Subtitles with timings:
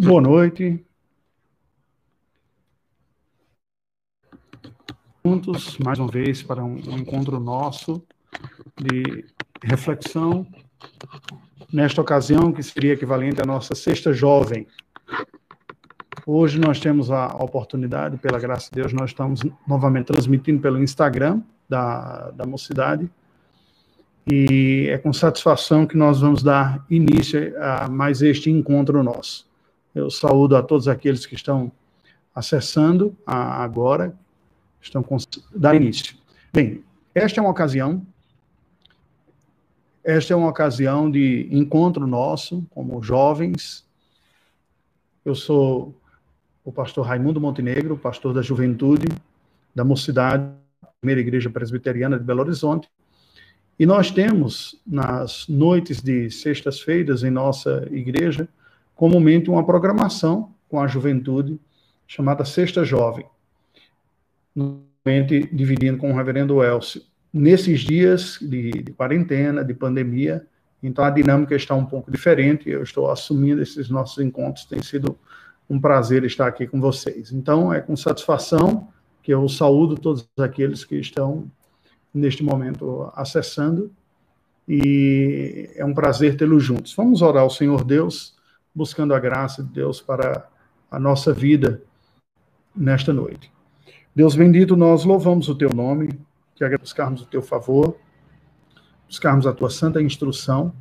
[0.00, 0.84] Boa noite.
[5.24, 8.02] Juntos, mais uma vez, para um, um encontro nosso
[8.76, 9.24] de
[9.62, 10.46] reflexão,
[11.72, 14.68] nesta ocasião, que seria equivalente à nossa sexta jovem.
[16.24, 21.42] Hoje nós temos a oportunidade, pela graça de Deus, nós estamos novamente transmitindo pelo Instagram
[21.68, 23.10] da, da Mocidade,
[24.30, 29.47] e é com satisfação que nós vamos dar início a mais este encontro nosso.
[29.98, 31.72] Eu saúdo a todos aqueles que estão
[32.32, 34.16] acessando a, agora,
[34.80, 35.16] estão com,
[35.52, 36.16] dar início.
[36.52, 38.06] Bem, esta é uma ocasião,
[40.04, 43.84] esta é uma ocasião de encontro nosso, como jovens.
[45.24, 45.92] Eu sou
[46.64, 49.08] o pastor Raimundo Montenegro, pastor da juventude,
[49.74, 50.48] da mocidade,
[51.00, 52.88] primeira igreja presbiteriana de Belo Horizonte,
[53.76, 58.48] e nós temos, nas noites de sextas-feiras em nossa igreja,
[58.98, 61.56] comumente uma programação com a juventude
[62.04, 63.24] chamada Sexta Jovem,
[64.56, 67.00] normalmente dividindo com o reverendo Elcio.
[67.32, 70.44] Nesses dias de, de quarentena, de pandemia,
[70.82, 75.16] então a dinâmica está um pouco diferente, eu estou assumindo esses nossos encontros, tem sido
[75.70, 77.30] um prazer estar aqui com vocês.
[77.30, 78.88] Então, é com satisfação
[79.22, 81.48] que eu saúdo todos aqueles que estão
[82.12, 83.92] neste momento acessando,
[84.66, 86.92] e é um prazer tê-los juntos.
[86.96, 88.36] Vamos orar ao Senhor Deus,
[88.74, 90.48] buscando a graça de Deus para
[90.90, 91.82] a nossa vida
[92.74, 93.52] nesta noite.
[94.14, 96.18] Deus bendito, nós louvamos o teu nome,
[96.54, 97.96] que buscarmos o teu favor,
[99.06, 100.72] buscarmos a tua santa instrução.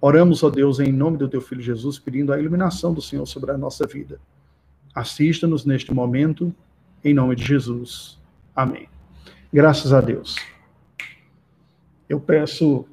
[0.00, 3.50] Oramos, ó Deus, em nome do teu filho Jesus, pedindo a iluminação do Senhor sobre
[3.50, 4.20] a nossa vida.
[4.94, 6.54] Assista-nos neste momento,
[7.04, 8.18] em nome de Jesus.
[8.54, 8.88] Amém.
[9.52, 10.36] Graças a Deus.
[12.08, 12.86] Eu peço,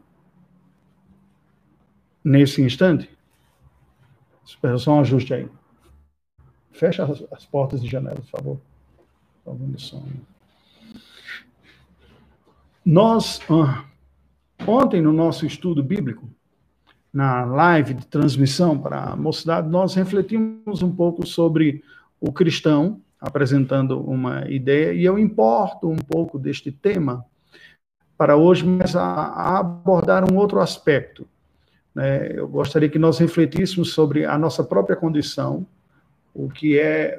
[2.23, 3.16] nesse instante,
[4.79, 5.47] só um ajuste aí.
[6.71, 8.61] Fecha as, as portas de janela, por favor.
[12.85, 13.85] Nós, ah,
[14.65, 16.29] ontem no nosso estudo bíblico,
[17.11, 21.83] na live de transmissão para a mocidade, nós refletimos um pouco sobre
[22.19, 27.25] o cristão apresentando uma ideia, e eu importo um pouco deste tema
[28.17, 31.27] para hoje, mas a, a abordar um outro aspecto.
[31.97, 32.31] Né?
[32.31, 35.65] Eu gostaria que nós refletíssemos sobre a nossa própria condição,
[36.31, 37.17] o que é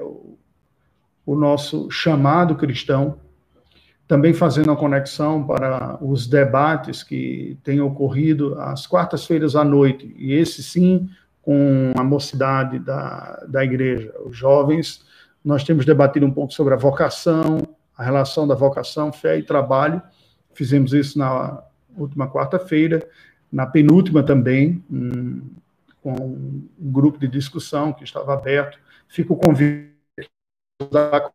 [1.26, 3.18] o, nosso chamado cristão,
[4.06, 10.32] também fazendo a conexão para os debates que têm ocorrido às quartas-feiras à noite, e
[10.32, 11.10] esse sim
[11.42, 15.04] com a mocidade da, da igreja, os jovens
[15.44, 17.62] nós temos debatido um pouco sobre a vocação,
[17.96, 20.00] a relação da vocação, fé e trabalho.
[20.54, 21.62] Fizemos isso na
[21.96, 23.08] última quarta-feira,
[23.50, 25.42] na penúltima também, um,
[26.02, 28.78] com um grupo de discussão que estava aberto.
[29.08, 29.94] Fica o convite
[30.92, 31.30] da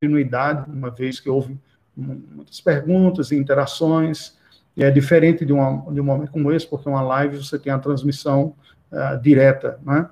[0.00, 1.58] continuidade, uma vez que houve
[1.96, 4.36] muitas perguntas e interações.
[4.76, 7.72] E é diferente de, uma, de um momento como esse, porque uma live você tem
[7.72, 8.54] a transmissão
[8.92, 10.08] uh, direta, né?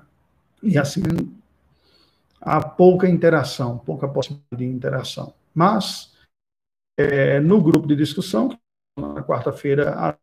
[0.61, 1.01] E assim
[2.41, 5.33] há pouca interação, pouca possibilidade de interação.
[5.53, 6.13] Mas,
[6.97, 8.57] é, no grupo de discussão,
[8.97, 10.17] na quarta-feira,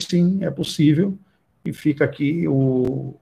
[0.00, 1.18] sim, é possível,
[1.64, 3.14] e fica aqui o,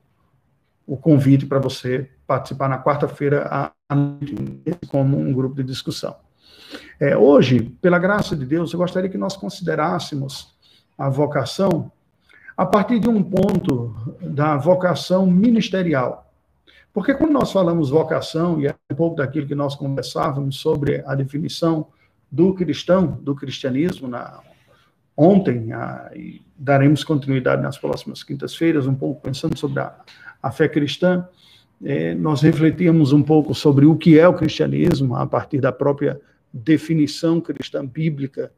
[0.87, 6.17] o convite para você participar na quarta-feira à noite como um grupo de discussão.
[6.99, 10.55] É, hoje, pela graça de Deus, eu gostaria que nós considerássemos
[10.97, 11.91] a vocação
[12.57, 16.31] a partir de um ponto da vocação ministerial.
[16.93, 21.15] Porque quando nós falamos vocação, e é um pouco daquilo que nós conversávamos sobre a
[21.15, 21.87] definição
[22.31, 24.41] do cristão, do cristianismo, na,
[25.21, 29.95] ontem, a, e daremos continuidade nas próximas quintas-feiras, um pouco pensando sobre a,
[30.43, 31.29] a fé cristã,
[31.85, 36.19] é, nós refletíamos um pouco sobre o que é o cristianismo, a partir da própria
[36.51, 38.51] definição cristã bíblica,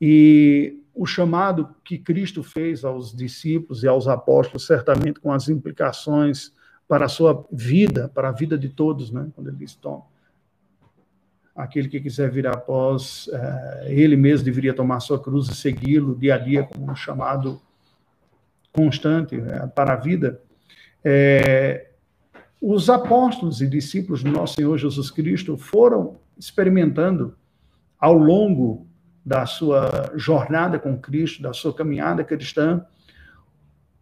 [0.00, 6.52] e o chamado que Cristo fez aos discípulos e aos apóstolos, certamente com as implicações
[6.86, 9.28] para a sua vida, para a vida de todos, né?
[9.34, 10.08] Quando ele diz, Tom,
[11.58, 16.36] aquele que quiser vir após, é, ele mesmo deveria tomar sua cruz e segui-lo dia
[16.36, 17.60] a dia como um chamado
[18.72, 20.40] constante né, para a vida.
[21.04, 21.88] É,
[22.62, 27.34] os apóstolos e discípulos do nosso Senhor Jesus Cristo foram experimentando
[27.98, 28.86] ao longo
[29.26, 32.86] da sua jornada com Cristo, da sua caminhada cristã,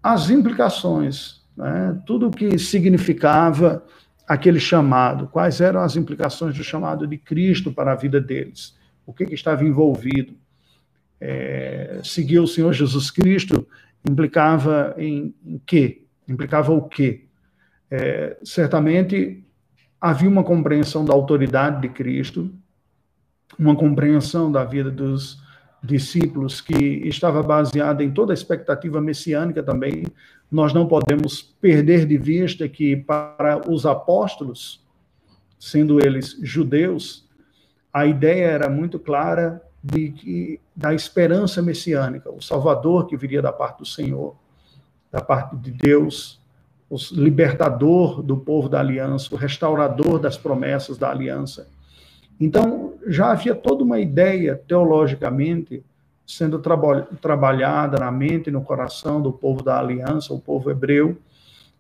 [0.03, 1.99] as implicações né?
[2.05, 3.83] tudo o que significava
[4.27, 8.77] aquele chamado, quais eram as implicações do chamado de Cristo para a vida deles,
[9.07, 10.35] o que, que estava envolvido.
[11.19, 13.67] É, seguir o Senhor Jesus Cristo
[14.09, 16.03] implicava em, em quê?
[16.29, 17.25] Implicava o quê?
[17.91, 19.45] É, certamente
[20.01, 22.53] havia uma compreensão da autoridade de Cristo,
[23.59, 25.41] uma compreensão da vida dos
[25.83, 30.05] discípulos que estava baseada em toda a expectativa messiânica também.
[30.51, 34.85] Nós não podemos perder de vista que para os apóstolos,
[35.59, 37.27] sendo eles judeus,
[37.93, 43.53] a ideia era muito clara de que da esperança messiânica, o Salvador que viria da
[43.53, 44.35] parte do Senhor,
[45.11, 46.41] da parte de Deus,
[46.91, 51.69] o libertador do povo da aliança, o restaurador das promessas da aliança.
[52.41, 55.83] Então, já havia toda uma ideia, teologicamente,
[56.27, 61.17] sendo traba trabalhada na mente e no coração do povo da aliança, o povo hebreu,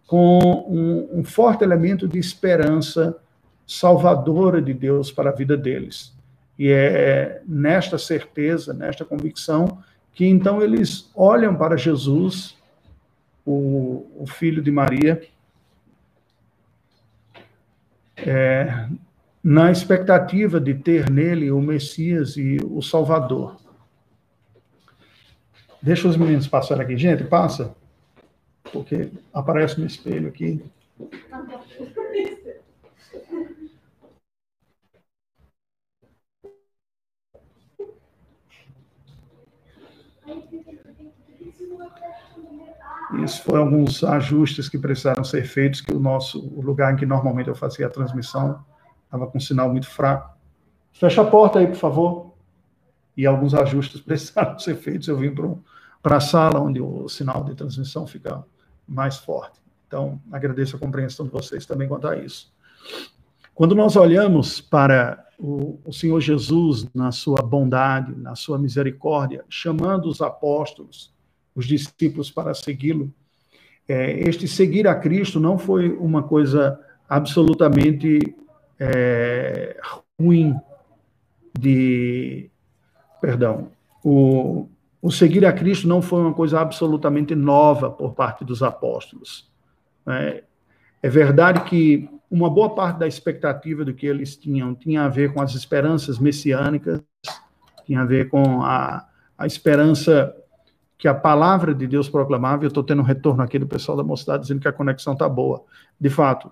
[0.06, 0.38] com
[0.68, 3.16] um, um forte elemento de esperança
[3.66, 6.14] salvadora de Deus para a vida deles.
[6.58, 9.78] E é nesta certeza, nesta convicção,
[10.14, 12.56] que então eles olham para Jesus,
[13.44, 15.22] o, o filho de Maria,
[18.16, 18.88] é,
[19.46, 23.56] na expectativa de ter nele o Messias e o Salvador.
[25.80, 26.96] Deixa os meninos passarem aqui.
[26.96, 27.72] Gente, passa.
[28.72, 30.60] Porque aparece no espelho aqui.
[43.22, 47.06] Isso foram alguns ajustes que precisaram ser feitos, que o nosso o lugar em que
[47.06, 48.64] normalmente eu fazia a transmissão
[49.06, 50.36] estava com um sinal muito fraco.
[50.92, 52.34] Fecha a porta aí, por favor.
[53.16, 55.08] E alguns ajustes precisaram ser feitos.
[55.08, 55.34] Eu vim
[56.02, 58.44] para a sala onde o sinal de transmissão fica
[58.86, 59.60] mais forte.
[59.86, 62.52] Então, agradeço a compreensão de vocês também quanto a isso.
[63.54, 70.08] Quando nós olhamos para o, o Senhor Jesus, na sua bondade, na sua misericórdia, chamando
[70.08, 71.14] os apóstolos,
[71.54, 73.12] os discípulos para segui-lo,
[73.88, 76.78] é, este seguir a Cristo não foi uma coisa
[77.08, 78.34] absolutamente
[78.78, 79.76] é,
[80.20, 80.54] ruim
[81.58, 82.50] de.
[83.20, 83.70] Perdão.
[84.04, 84.68] O,
[85.02, 89.50] o seguir a Cristo não foi uma coisa absolutamente nova por parte dos apóstolos.
[90.06, 90.44] É,
[91.02, 95.32] é verdade que uma boa parte da expectativa do que eles tinham tinha a ver
[95.32, 97.00] com as esperanças messiânicas,
[97.84, 99.06] tinha a ver com a,
[99.38, 100.34] a esperança
[100.98, 102.64] que a palavra de Deus proclamava.
[102.64, 105.28] Eu estou tendo um retorno aqui do pessoal da mocidade dizendo que a conexão está
[105.28, 105.64] boa.
[106.00, 106.50] De fato,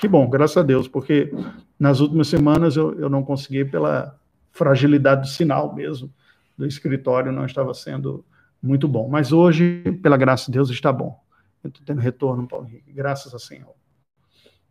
[0.00, 1.30] que bom, graças a Deus, porque
[1.78, 4.18] nas últimas semanas eu, eu não consegui, pela
[4.50, 6.10] fragilidade do sinal mesmo,
[6.56, 8.24] do escritório, não estava sendo
[8.62, 9.10] muito bom.
[9.10, 11.20] Mas hoje, pela graça de Deus, está bom.
[11.62, 13.74] Eu estou tendo retorno, Paulo Henrique, graças a Senhor.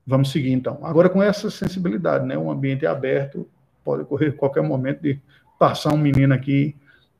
[0.05, 0.79] Vamos seguir então.
[0.81, 2.35] Agora com essa sensibilidade, né?
[2.35, 3.47] Um ambiente aberto,
[3.83, 5.19] pode ocorrer qualquer momento de
[5.59, 6.75] passar um menino aqui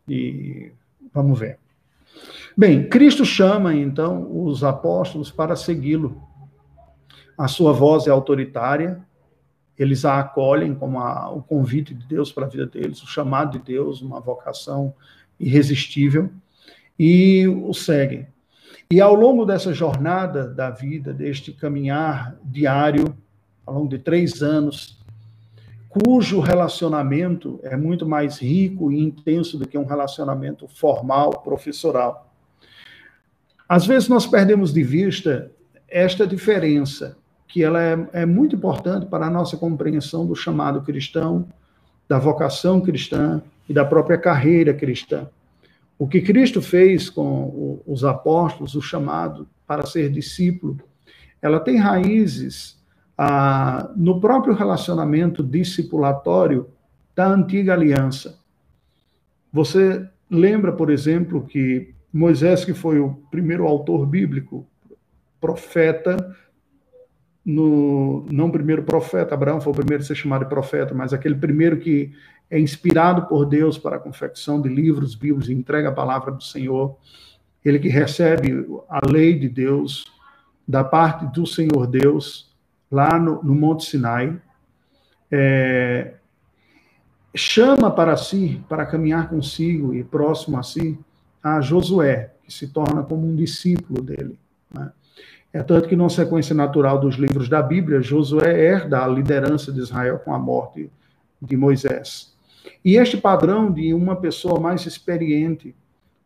[0.08, 0.72] e
[1.14, 1.60] vamos ver.
[2.58, 6.29] Bem, Cristo chama então os apóstolos para segui-lo.
[7.40, 9.00] A sua voz é autoritária,
[9.78, 13.58] eles a acolhem como a, o convite de Deus para a vida deles, o chamado
[13.58, 14.94] de Deus, uma vocação
[15.40, 16.30] irresistível,
[17.00, 18.28] e o seguem.
[18.92, 23.16] E ao longo dessa jornada da vida, deste caminhar diário,
[23.66, 25.00] ao longo de três anos,
[25.88, 32.34] cujo relacionamento é muito mais rico e intenso do que um relacionamento formal, professoral.
[33.68, 35.50] Às vezes nós perdemos de vista
[35.88, 37.18] esta diferença,
[37.50, 41.48] que ela é, é muito importante para a nossa compreensão do chamado cristão,
[42.08, 45.28] da vocação cristã e da própria carreira cristã.
[45.98, 50.78] O que Cristo fez com os apóstolos, o chamado para ser discípulo,
[51.42, 52.80] ela tem raízes
[53.18, 56.70] ah, no próprio relacionamento discipulatório
[57.16, 58.40] da antiga aliança.
[59.52, 64.66] Você lembra, por exemplo, que Moisés, que foi o primeiro autor bíblico,
[65.42, 66.36] profeta,
[67.50, 71.36] no, não primeiro profeta, Abraão foi o primeiro a ser chamado de profeta, mas aquele
[71.36, 72.14] primeiro que
[72.50, 76.44] é inspirado por Deus para a confecção de livros bíblicos e entrega a palavra do
[76.44, 76.96] Senhor,
[77.66, 80.06] ele que recebe a lei de Deus
[80.68, 82.56] da parte do Senhor Deus
[82.92, 84.40] lá no, no Monte Sinai,
[85.32, 86.14] é,
[87.36, 91.00] chama para si, para caminhar consigo e próximo a si,
[91.42, 94.38] a Josué, que se torna como um discípulo dele.
[94.72, 94.92] Né?
[95.52, 99.80] É tanto que, numa sequência natural dos livros da Bíblia, Josué herda a liderança de
[99.80, 100.90] Israel com a morte
[101.42, 102.36] de Moisés.
[102.86, 105.76] E este padrão de uma pessoa mais experiente,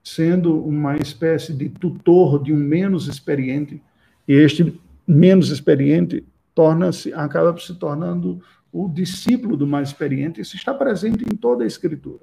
[0.03, 3.81] sendo uma espécie de tutor de um menos experiente,
[4.27, 10.73] e este menos experiente torna-se, acaba se tornando o discípulo do mais experiente, isso está
[10.73, 12.21] presente em toda a Escritura.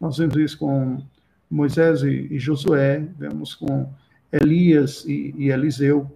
[0.00, 1.02] Nós vemos isso com
[1.50, 3.88] Moisés e, Josué, vemos com
[4.36, 6.10] Elias e, e Eliseu,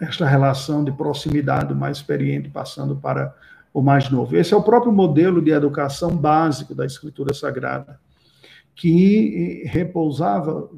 [0.00, 3.34] esta relação de proximidade do mais experiente passando para
[3.72, 4.36] o mais novo.
[4.36, 7.98] Esse é o próprio modelo de educação básico da Escritura Sagrada,
[8.74, 10.68] que repousava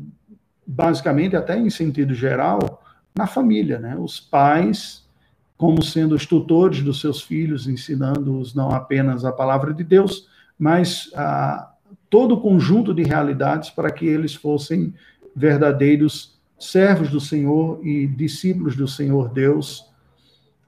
[0.67, 2.83] basicamente, até em sentido geral,
[3.17, 3.97] na família, né?
[3.99, 5.09] Os pais
[5.57, 11.11] como sendo os tutores dos seus filhos, ensinando-os não apenas a palavra de Deus, mas
[11.17, 11.73] a,
[12.09, 14.95] todo o conjunto de realidades para que eles fossem
[15.35, 19.87] verdadeiros servos do Senhor e discípulos do Senhor Deus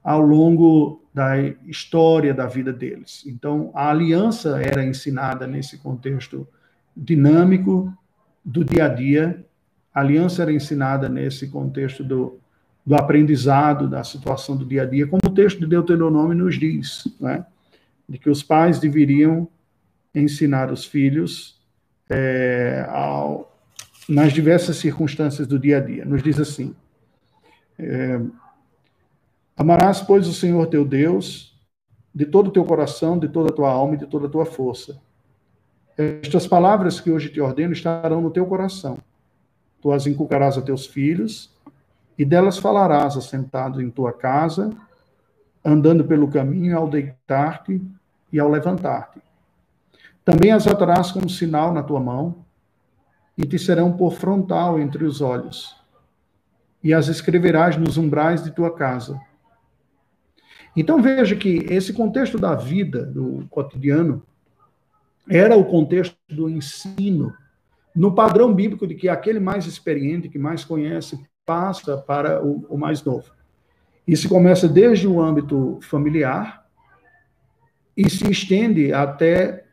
[0.03, 3.23] ao longo da história da vida deles.
[3.27, 6.47] Então, a aliança era ensinada nesse contexto
[6.95, 7.93] dinâmico
[8.43, 9.45] do dia a dia,
[9.93, 12.41] a aliança era ensinada nesse contexto do
[12.85, 17.07] do aprendizado, da situação do dia a dia, como o texto de Deuteronômio nos diz,
[17.19, 17.45] né?
[18.09, 19.47] de que os pais deveriam
[20.13, 21.61] ensinar os filhos
[22.09, 23.50] é, ao,
[24.11, 26.03] nas diversas circunstâncias do dia a dia.
[26.03, 26.75] Nos diz assim:
[27.79, 28.19] é,
[29.55, 31.57] Amarás, pois, o Senhor teu Deus
[32.13, 34.45] de todo o teu coração, de toda a tua alma e de toda a tua
[34.45, 34.99] força.
[35.97, 38.97] Estas palavras que hoje te ordeno estarão no teu coração.
[39.81, 41.55] Tu as inculcarás a teus filhos
[42.17, 44.75] e delas falarás assentado em tua casa,
[45.63, 47.81] andando pelo caminho ao deitar-te
[48.31, 49.21] e ao levantar-te.
[50.25, 52.43] Também as atarás como sinal na tua mão,
[53.41, 55.75] e te serão por frontal entre os olhos,
[56.83, 59.19] e as escreverás nos umbrais de tua casa.
[60.77, 64.23] Então veja que esse contexto da vida, do cotidiano,
[65.27, 67.33] era o contexto do ensino,
[67.95, 72.77] no padrão bíblico de que aquele mais experiente, que mais conhece, passa para o, o
[72.77, 73.31] mais novo.
[74.07, 76.65] Isso começa desde o âmbito familiar
[77.97, 79.65] e se estende até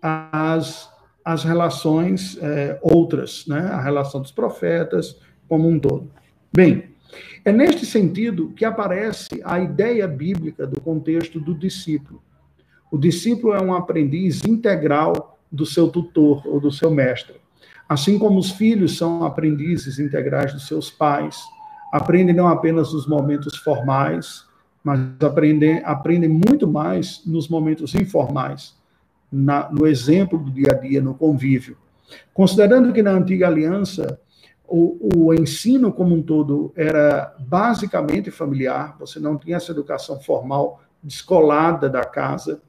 [0.00, 0.91] as,
[1.24, 3.60] as relações é, outras, né?
[3.60, 5.16] a relação dos profetas
[5.48, 6.10] como um todo.
[6.54, 6.90] Bem,
[7.44, 12.22] é neste sentido que aparece a ideia bíblica do contexto do discípulo.
[12.90, 17.40] O discípulo é um aprendiz integral do seu tutor ou do seu mestre.
[17.88, 21.40] Assim como os filhos são aprendizes integrais dos seus pais,
[21.92, 24.46] aprendem não apenas nos momentos formais,
[24.82, 28.74] mas aprendem, aprendem muito mais nos momentos informais,
[29.32, 31.76] na, no exemplo do dia a dia, no convívio.
[32.34, 34.20] Considerando que na antiga aliança
[34.66, 40.82] o, o, ensino como um todo era basicamente familiar, você não tinha essa educação formal
[41.02, 42.60] descolada da casa,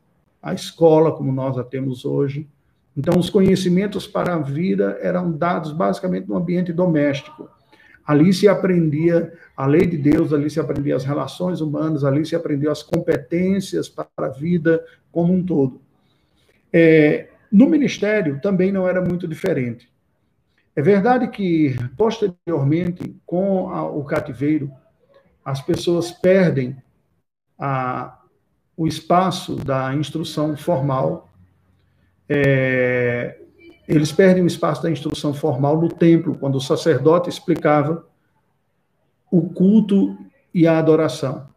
[0.42, 2.48] a escola como nós a temos hoje,
[2.96, 7.50] então, os conhecimentos para a vida eram dados basicamente no ambiente doméstico.
[8.06, 12.36] Ali se aprendia a lei de Deus, ali se aprendia as relações humanas, ali se
[12.36, 15.82] aprendia as competências para a vida como um todo.
[16.74, 19.92] É, no ministério também não era muito diferente.
[20.76, 24.72] É verdade que, posteriormente, com a, o cativeiro,
[25.46, 26.76] as pessoas perdem
[27.60, 28.20] a,
[28.76, 31.30] o espaço da instrução formal
[32.28, 33.38] é,
[33.88, 38.06] eles perdem o espaço da instrução formal no templo, quando o sacerdote explicava
[39.30, 40.18] o culto
[40.54, 41.48] e a adoração.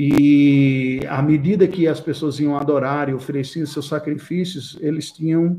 [0.00, 5.58] E à medida que as pessoas iam adorar e ofereciam seus sacrifícios, eles tinham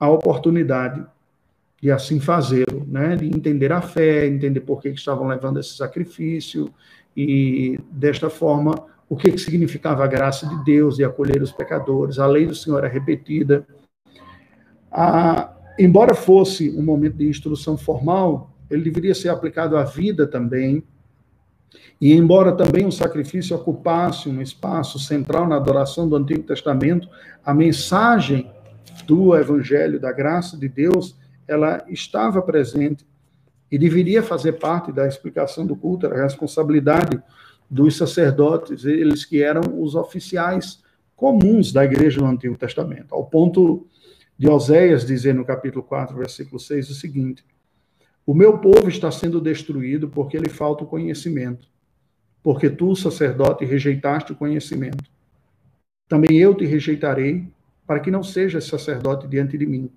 [0.00, 1.06] a oportunidade
[1.80, 3.14] de assim fazê-lo, né?
[3.14, 6.74] de entender a fé, entender por que estavam levando esse sacrifício,
[7.16, 12.26] e desta forma o que, significava a graça de Deus e acolher os pecadores, a
[12.26, 13.64] lei do Senhor é repetida.
[15.78, 20.82] Embora fosse um momento de instrução formal, ele deveria ser aplicado à vida também.
[22.00, 27.08] E embora também o sacrifício ocupasse um espaço central na adoração do Antigo Testamento,
[27.44, 28.50] a mensagem
[29.06, 33.06] do Evangelho da graça de Deus, ela estava presente
[33.70, 37.20] e deveria fazer parte da explicação do culto, a responsabilidade
[37.68, 40.82] dos sacerdotes, eles que eram os oficiais
[41.16, 43.86] comuns da igreja no Antigo Testamento, ao ponto
[44.38, 47.44] de Oséias dizer no capítulo 4, versículo 6 o seguinte:
[48.26, 51.68] O meu povo está sendo destruído porque lhe falta o conhecimento,
[52.42, 55.04] porque tu, sacerdote, rejeitaste o conhecimento.
[56.08, 57.48] Também eu te rejeitarei,
[57.86, 59.88] para que não sejas sacerdote diante de mim,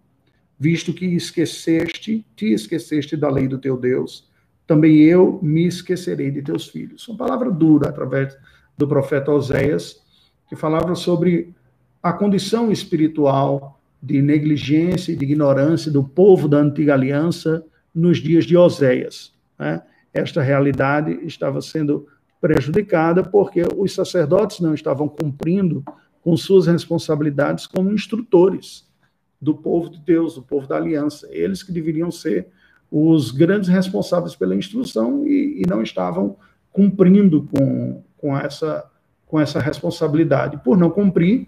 [0.60, 4.30] visto que esqueceste, te esqueceste da lei do teu Deus
[4.70, 7.08] também eu me esquecerei de teus filhos.
[7.08, 8.38] Uma palavra dura através
[8.78, 10.00] do profeta Oséias,
[10.48, 11.56] que falava sobre
[12.04, 18.46] a condição espiritual de negligência e de ignorância do povo da antiga aliança nos dias
[18.46, 19.34] de Oséias.
[19.58, 19.82] Né?
[20.14, 22.08] Esta realidade estava sendo
[22.42, 25.84] prejudicada porque os sacerdotes não estavam cumprindo
[26.22, 28.88] com suas responsabilidades como instrutores
[29.42, 31.28] do povo de Deus, do povo da aliança.
[31.32, 32.48] Eles que deveriam ser
[32.92, 36.36] os grandes responsáveis pela instrução e, e não estavam
[36.72, 38.90] cumprindo com, com, essa,
[39.28, 40.58] com essa responsabilidade.
[40.64, 41.48] Por não cumprir,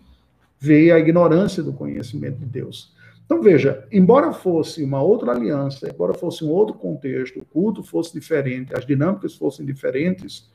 [0.60, 2.94] veio a ignorância do conhecimento de Deus.
[3.32, 8.12] Então, veja, embora fosse uma outra aliança, embora fosse um outro contexto, o culto fosse
[8.12, 10.52] diferente, as dinâmicas fossem diferentes,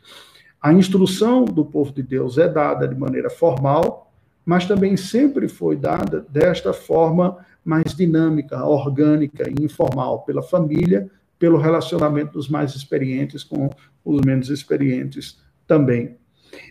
[0.60, 4.12] a instrução do povo de Deus é dada de maneira formal,
[4.44, 11.56] mas também sempre foi dada desta forma mais dinâmica, orgânica e informal, pela família, pelo
[11.56, 13.70] relacionamento dos mais experientes com
[14.04, 16.18] os menos experientes também.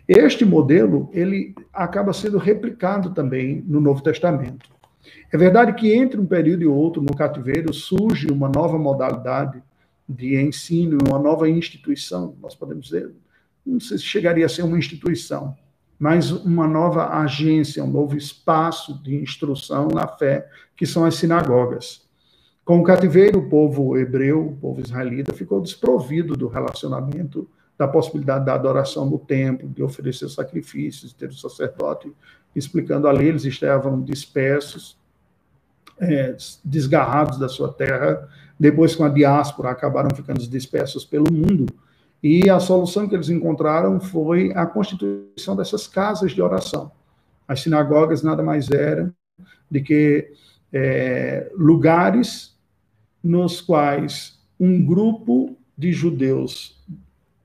[0.07, 4.74] Este modelo, ele acaba sendo replicado também no Novo Testamento.
[5.31, 9.61] É verdade que entre um período e outro no cativeiro surge uma nova modalidade
[10.07, 13.11] de ensino, uma nova instituição, nós podemos dizer,
[13.65, 15.55] não sei se chegaria a ser uma instituição,
[15.97, 22.05] mas uma nova agência, um novo espaço de instrução na fé, que são as sinagogas.
[22.63, 28.45] Com o cativeiro, o povo hebreu, o povo israelita, ficou desprovido do relacionamento, da possibilidade
[28.45, 32.11] da adoração no templo, de oferecer sacrifícios, de ter o sacerdote
[32.55, 34.97] explicando a lei, eles estavam dispersos,
[35.99, 38.27] é, desgarrados da sua terra,
[38.57, 41.65] depois com a diáspora acabaram ficando dispersos pelo mundo,
[42.23, 46.91] e a solução que eles encontraram foi a constituição dessas casas de oração.
[47.47, 49.13] As sinagogas nada mais eram
[49.69, 50.31] de que
[50.73, 52.57] é, lugares
[53.23, 56.83] nos quais um grupo de judeus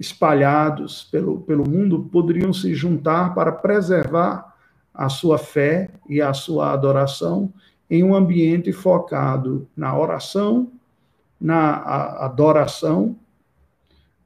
[0.00, 4.56] espalhados pelo, pelo mundo poderiam se juntar para preservar
[4.92, 7.52] a sua fé e a sua adoração
[7.88, 10.72] em um ambiente focado na oração,
[11.38, 11.76] na
[12.24, 13.16] adoração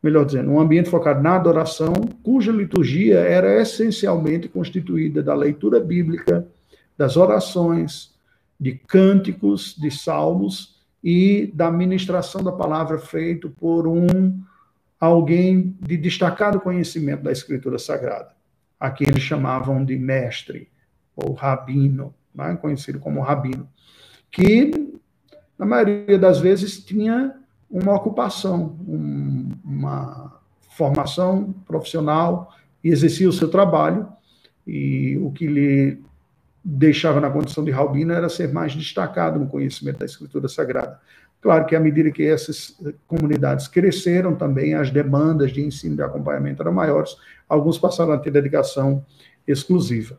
[0.04, 6.46] melhor dizendo, um ambiente focado na adoração, cuja liturgia era essencialmente constituída da leitura bíblica,
[6.94, 8.12] das orações,
[8.60, 14.38] de cânticos, de salmos e da ministração da palavra feito por um
[14.98, 18.32] alguém de destacado conhecimento da escritura sagrada.
[18.78, 20.68] Aqui eles chamavam de mestre
[21.16, 22.56] ou rabino, né?
[22.56, 23.68] conhecido como rabino,
[24.30, 24.70] que
[25.58, 27.34] na maioria das vezes tinha
[27.70, 30.40] uma ocupação, um, uma
[30.76, 32.52] formação profissional
[32.82, 34.08] e exercia o seu trabalho.
[34.66, 36.02] E o que lhe
[36.64, 40.98] deixava na condição de Rabino era ser mais destacado no conhecimento da Escritura Sagrada.
[41.44, 42.74] Claro que à medida que essas
[43.06, 48.18] comunidades cresceram também, as demandas de ensino e de acompanhamento eram maiores, alguns passaram a
[48.18, 49.04] ter dedicação
[49.46, 50.18] exclusiva.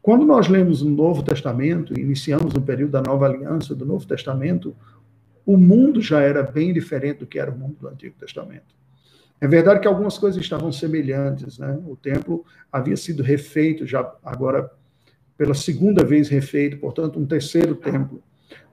[0.00, 4.72] Quando nós lemos o Novo Testamento, iniciamos o período da Nova Aliança do Novo Testamento,
[5.44, 8.72] o mundo já era bem diferente do que era o mundo do Antigo Testamento.
[9.40, 11.76] É verdade que algumas coisas estavam semelhantes, né?
[11.88, 14.70] O templo havia sido refeito já agora
[15.36, 18.22] pela segunda vez refeito, portanto, um terceiro templo.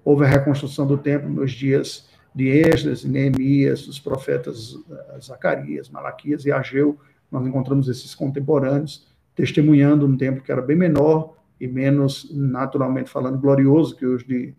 [0.03, 6.45] Houve a reconstrução do templo nos dias de Esdras Neemias, dos profetas eh, Zacarias, Malaquias
[6.45, 6.97] e Ageu.
[7.31, 13.37] Nós encontramos esses contemporâneos testemunhando um templo que era bem menor e menos, naturalmente falando,
[13.37, 14.53] glorioso que os de,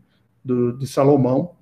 [0.44, 1.54] do, de Salomão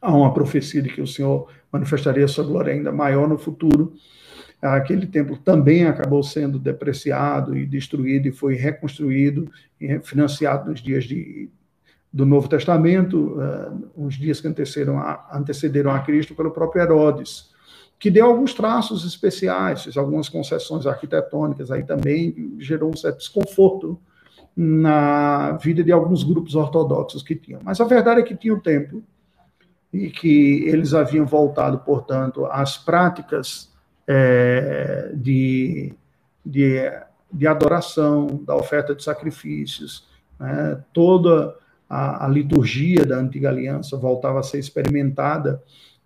[0.00, 3.94] há uma profecia de que o Senhor manifestaria sua glória ainda maior no futuro.
[4.60, 11.04] Aquele templo também acabou sendo depreciado e destruído e foi reconstruído e financiado nos dias
[11.04, 11.50] de,
[12.14, 17.50] do Novo Testamento, uh, uns dias que antecederam a, antecederam a Cristo pelo próprio Herodes,
[17.98, 23.98] que deu alguns traços especiais, algumas concessões arquitetônicas aí também, gerou um certo desconforto
[24.56, 27.60] na vida de alguns grupos ortodoxos que tinham.
[27.64, 29.02] Mas a verdade é que tinha o templo,
[29.92, 33.72] e que eles haviam voltado, portanto, às práticas
[34.06, 35.92] é, de,
[36.46, 36.80] de,
[37.32, 40.06] de, adoração, da oferta de sacrifícios,
[40.38, 40.80] né?
[40.92, 41.56] toda
[41.88, 45.62] a, a, liturgia da antiga aliança voltava a ser experimentada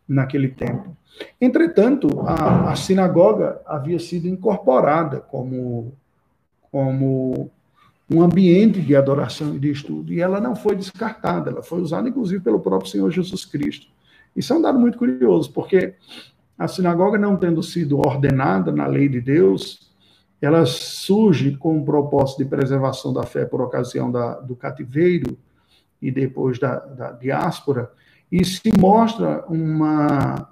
[0.07, 0.97] naquele tempo.
[1.41, 5.93] Entretanto, a, a sinagoga havia sido incorporada como,
[6.71, 7.51] como
[8.11, 12.09] um ambiente de adoração e de estudo, e ela não foi descartada, ela foi usada
[12.09, 13.87] inclusive pelo próprio Senhor Jesus Cristo.
[14.35, 15.95] Isso é um dado muito curioso, porque
[16.59, 19.89] a sinagoga não tendo sido ordenada na lei de Deus,
[20.41, 25.37] ela surge com o propósito de preservação da fé por ocasião da, do cativeiro
[26.01, 27.91] e depois da, da diáspora,
[28.31, 30.49] e se mostra uma,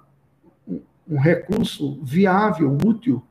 [1.07, 3.23] um recurso viável, útil,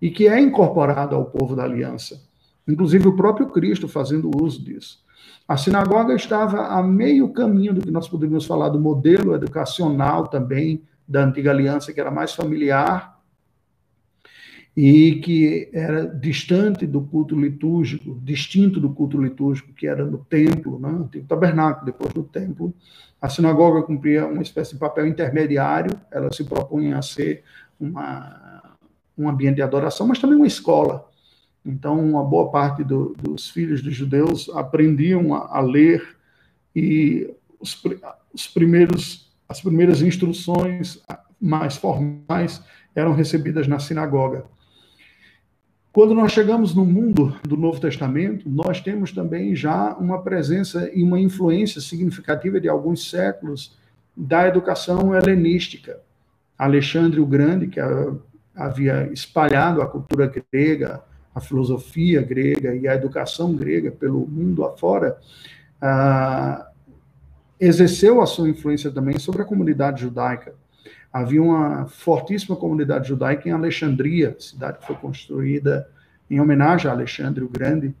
[0.00, 2.26] e que é incorporado ao povo da aliança
[2.66, 5.04] inclusive o próprio Cristo fazendo uso disso.
[5.46, 10.82] A sinagoga estava a meio caminho do que nós poderíamos falar do modelo educacional também
[11.06, 13.15] da antiga aliança, que era mais familiar,
[14.76, 20.78] e que era distante do culto litúrgico, distinto do culto litúrgico que era no templo,
[20.78, 20.90] né?
[20.90, 22.74] o tabernáculo, depois do templo.
[23.18, 27.42] A sinagoga cumpria uma espécie de papel intermediário, ela se propunha a ser
[27.80, 28.76] uma,
[29.16, 31.08] um ambiente de adoração, mas também uma escola.
[31.64, 36.06] Então, uma boa parte do, dos filhos dos judeus aprendiam a, a ler
[36.74, 37.82] e os,
[38.32, 41.02] os primeiros, as primeiras instruções
[41.40, 42.62] mais formais
[42.94, 44.44] eram recebidas na sinagoga.
[45.96, 51.02] Quando nós chegamos no mundo do Novo Testamento, nós temos também já uma presença e
[51.02, 53.74] uma influência significativa de alguns séculos
[54.14, 55.98] da educação helenística.
[56.58, 57.80] Alexandre o Grande, que
[58.54, 61.02] havia espalhado a cultura grega,
[61.34, 65.16] a filosofia grega e a educação grega pelo mundo afora,
[65.80, 66.68] ah,
[67.58, 70.52] exerceu a sua influência também sobre a comunidade judaica.
[71.12, 75.88] Havia uma fortíssima comunidade judaica em Alexandria, cidade que foi construída
[76.30, 77.94] em homenagem a Alexandre o Grande,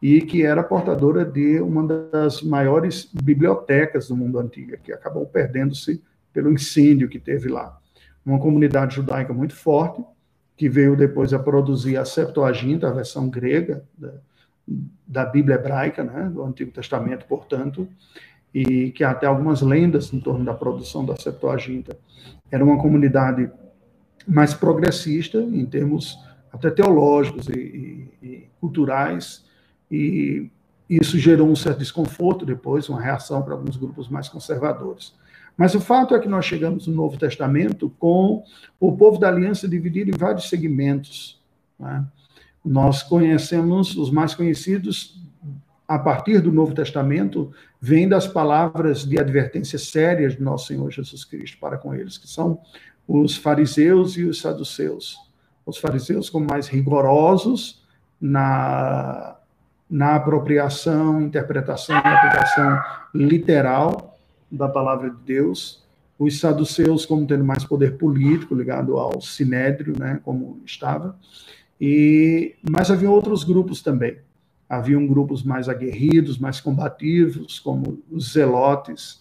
[0.00, 6.02] e que era portadora de uma das maiores bibliotecas do mundo antigo, que acabou perdendo-se
[6.32, 7.78] pelo incêndio que teve lá.
[8.24, 10.04] Uma comunidade judaica muito forte,
[10.56, 14.12] que veio depois a produzir a Septuaginta, a versão grega da,
[15.06, 17.88] da Bíblia hebraica, né, do Antigo Testamento, portanto,
[18.54, 21.98] e que há até algumas lendas em torno da produção da Septuaginta.
[22.50, 23.50] Era uma comunidade
[24.26, 26.16] mais progressista em termos
[26.52, 27.58] até teológicos e,
[28.22, 29.44] e, e culturais,
[29.90, 30.48] e
[30.88, 35.14] isso gerou um certo desconforto depois, uma reação para alguns grupos mais conservadores.
[35.56, 38.44] Mas o fato é que nós chegamos no Novo Testamento com
[38.78, 41.40] o povo da aliança dividido em vários segmentos.
[41.78, 42.04] Né?
[42.64, 45.20] Nós conhecemos os mais conhecidos
[45.86, 47.52] a partir do Novo Testamento,
[47.84, 52.26] vem das palavras de advertência sérias de nosso Senhor Jesus Cristo para com eles, que
[52.26, 52.58] são
[53.06, 55.18] os fariseus e os saduceus.
[55.66, 57.84] Os fariseus como mais rigorosos
[58.18, 59.36] na,
[59.90, 62.80] na apropriação, interpretação e aplicação
[63.14, 64.18] literal
[64.50, 65.84] da palavra de Deus,
[66.18, 71.18] os saduceus como tendo mais poder político ligado ao sinédrio, né, como estava,
[71.78, 74.16] e mas havia outros grupos também
[74.76, 79.20] Haviam grupos mais aguerridos, mais combativos, como os zelotes,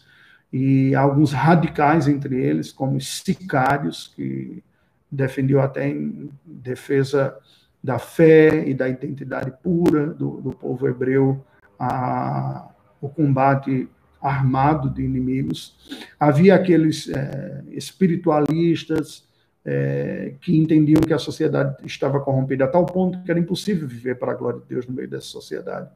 [0.52, 4.64] e alguns radicais entre eles, como os sicários, que
[5.12, 7.36] defendiam até em defesa
[7.84, 11.44] da fé e da identidade pura do, do povo hebreu,
[11.78, 12.70] a,
[13.02, 13.90] o combate
[14.22, 15.76] armado de inimigos.
[16.20, 19.28] Havia aqueles é, espiritualistas
[19.66, 24.16] é, que entendiam que a sociedade estava corrompida a tal ponto que era impossível viver
[24.16, 25.90] para a glória de Deus no meio dessa sociedade.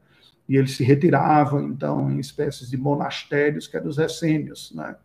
[0.48, 4.96] E eles se retiravam, então, em espécies de monastérios, que eram os essênios, né?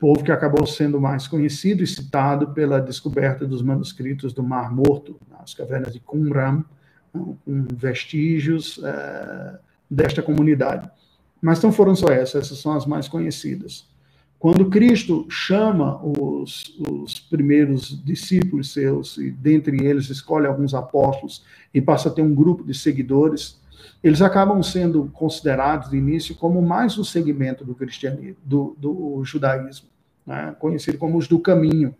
[0.00, 5.20] povo que acabou sendo mais conhecido e citado pela descoberta dos manuscritos do Mar Morto,
[5.28, 6.64] nas cavernas de Qumran,
[7.12, 7.36] com
[7.74, 9.58] vestígios é,
[9.90, 10.90] desta comunidade.
[11.40, 13.89] Mas não foram só essas, essas são as mais conhecidas.
[14.40, 21.80] Quando Cristo chama os, os, primeiros discípulos seus, e dentre eles escolhe alguns apóstolos e
[21.82, 23.60] passa a ter um grupo de seguidores,
[24.02, 29.90] eles acabam sendo considerados de início como mais um segmento do cristianismo, do, do judaísmo,
[30.26, 30.56] né?
[30.58, 31.94] conhecido como os do caminho,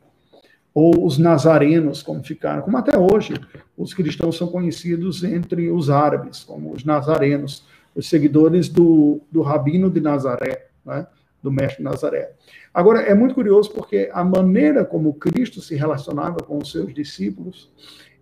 [0.72, 3.34] ou os nazarenos, como ficaram, como até hoje
[3.76, 9.90] os cristãos são conhecidos entre os árabes, como os nazarenos, os seguidores do, do rabino
[9.90, 11.06] de Nazaré, né?
[11.42, 12.32] Do mestre Nazaré.
[12.72, 17.72] Agora, é muito curioso porque a maneira como Cristo se relacionava com os seus discípulos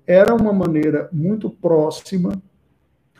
[0.06, 2.32] era uma maneira muito próxima,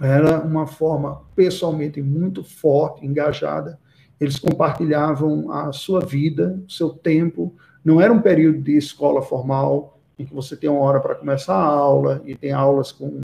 [0.00, 3.78] era uma forma pessoalmente muito forte, engajada.
[4.18, 7.54] Eles compartilhavam a sua vida, o seu tempo.
[7.84, 11.54] Não era um período de escola formal, em que você tem uma hora para começar
[11.54, 13.20] a aula e tem aulas com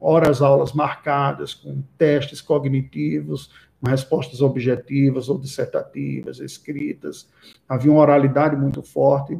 [0.00, 3.50] horas aulas marcadas, com testes cognitivos,
[3.90, 7.28] respostas objetivas ou dissertativas, escritas.
[7.68, 9.38] Havia uma oralidade muito forte.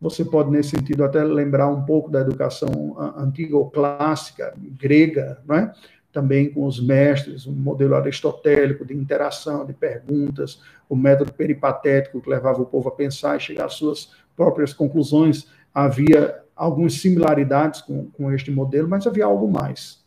[0.00, 5.72] Você pode, nesse sentido, até lembrar um pouco da educação antiga ou clássica, grega, é?
[6.12, 12.28] também com os mestres, um modelo aristotélico de interação, de perguntas, o método peripatético que
[12.28, 15.48] levava o povo a pensar e chegar às suas próprias conclusões.
[15.72, 20.02] Havia algumas similaridades com, com este modelo, mas havia algo mais.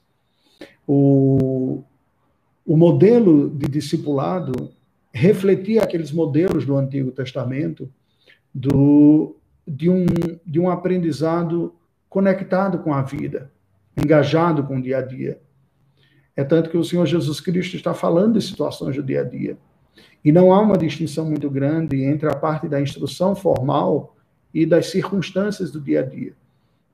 [0.88, 1.84] O,
[2.66, 4.72] o modelo de discipulado
[5.14, 7.90] refletia aqueles modelos do Antigo Testamento
[8.54, 9.36] do,
[9.68, 10.06] de, um,
[10.46, 11.74] de um aprendizado
[12.10, 13.52] conectado com a vida,
[13.96, 15.40] engajado com o dia a dia.
[16.36, 19.58] É tanto que o Senhor Jesus Cristo está falando de situações do dia a dia.
[20.24, 24.18] E não há uma distinção muito grande entre a parte da instrução formal
[24.54, 26.34] e das circunstâncias do dia a dia.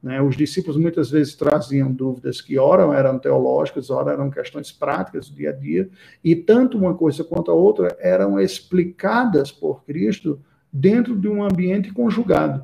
[0.02, 0.22] Né?
[0.22, 5.36] Os discípulos muitas vezes traziam dúvidas que, ora, eram teológicas, ora, eram questões práticas do
[5.36, 5.90] dia a dia,
[6.24, 10.40] e tanto uma coisa quanto a outra eram explicadas por Cristo
[10.72, 12.64] dentro de um ambiente conjugado.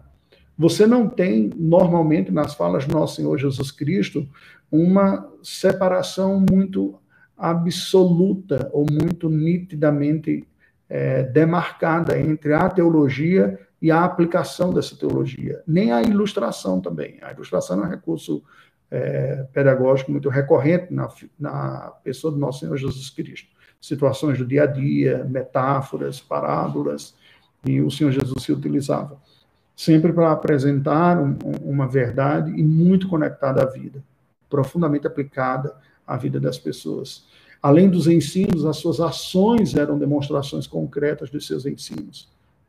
[0.58, 4.28] Você não tem, normalmente, nas falas do nosso Senhor Jesus Cristo,
[4.71, 7.00] uma separação muito
[7.38, 10.43] absoluta ou muito nitidamente
[10.89, 17.20] é, demarcada entre a teologia e a aplicação dessa teologia, nem a ilustração também.
[17.22, 18.44] A ilustração é um recurso
[18.90, 21.08] é, pedagógico muito recorrente na,
[21.40, 23.50] na pessoa do nosso Senhor Jesus Cristo.
[23.80, 27.13] Situações do dia a dia, metáforas, parábolas,
[27.66, 29.20] e o Senhor Jesus se utilizava.
[29.76, 34.04] Sempre para apresentar um, uma verdade e muito conectada à vida,
[34.50, 37.26] profundamente aplicada à vida das pessoas.
[37.62, 42.28] Além dos ensinos, as suas ações eram demonstrações concretas dos seus ensinos.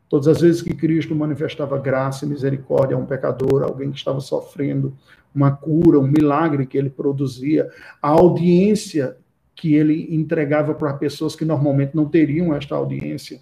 [0.09, 4.19] Todas as vezes que Cristo manifestava graça e misericórdia a um pecador, alguém que estava
[4.19, 4.97] sofrendo
[5.33, 7.69] uma cura, um milagre que ele produzia,
[8.01, 9.15] a audiência
[9.55, 13.39] que ele entregava para pessoas que normalmente não teriam esta audiência,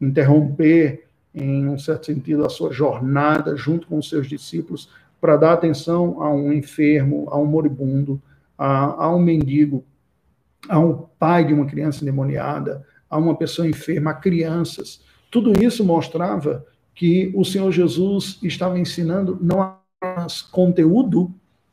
[0.00, 5.52] interromper, em um certo sentido, a sua jornada junto com os seus discípulos para dar
[5.52, 8.20] atenção a um enfermo, a um moribundo,
[8.56, 9.84] a, a um mendigo,
[10.68, 15.84] a um pai de uma criança endemoniada, a uma pessoa enferma, a crianças tudo isso
[15.84, 16.64] mostrava
[16.94, 21.32] que o Senhor Jesus estava ensinando não apenas conteúdo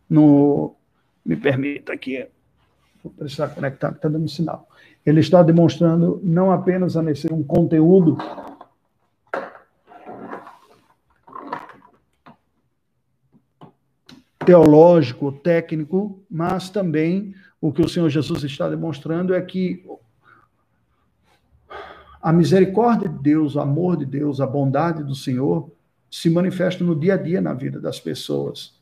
[0.10, 0.76] no.
[1.26, 2.28] Me permita aqui,
[3.04, 4.68] vou precisar conectar, está dando sinal.
[5.04, 8.18] Ele está demonstrando não apenas a necessidade de um conteúdo
[14.46, 19.84] teológico, técnico, mas também o que o Senhor Jesus está demonstrando é que
[22.26, 25.70] a misericórdia de Deus, o amor de Deus, a bondade do Senhor
[26.10, 28.74] se manifesta no dia a dia na vida das pessoas,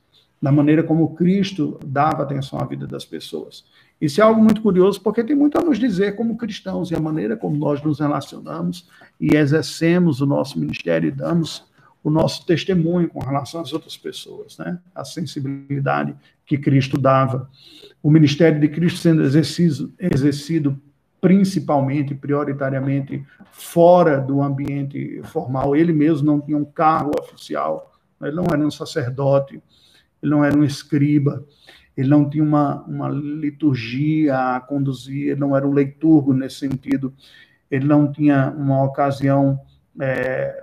[0.42, 3.66] na maneira como Cristo dava atenção à vida das pessoas.
[4.00, 7.02] Isso é algo muito curioso, porque tem muito a nos dizer como cristãos e a
[7.02, 8.88] maneira como nós nos relacionamos
[9.20, 11.66] e exercemos o nosso ministério e damos
[12.02, 14.80] o nosso testemunho com relação às outras pessoas, né?
[14.96, 17.50] A sensibilidade que Cristo dava.
[18.02, 20.82] O ministério de Cristo sendo exercido, exercido
[21.24, 25.74] principalmente, prioritariamente, fora do ambiente formal.
[25.74, 29.64] Ele mesmo não tinha um cargo oficial, ele não era um sacerdote,
[30.22, 31.46] ele não era um escriba,
[31.96, 37.14] ele não tinha uma, uma liturgia a conduzir, ele não era um leiturgo nesse sentido,
[37.72, 39.62] ele não tinha uma ocasião
[40.02, 40.62] é,